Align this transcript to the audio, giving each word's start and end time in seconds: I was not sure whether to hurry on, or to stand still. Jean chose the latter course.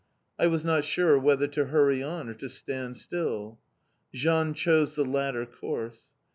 I 0.39 0.47
was 0.47 0.65
not 0.65 0.83
sure 0.83 1.19
whether 1.19 1.45
to 1.49 1.65
hurry 1.67 2.01
on, 2.01 2.27
or 2.27 2.33
to 2.33 2.49
stand 2.49 2.97
still. 2.97 3.59
Jean 4.11 4.55
chose 4.55 4.95
the 4.95 5.05
latter 5.05 5.45
course. 5.45 6.07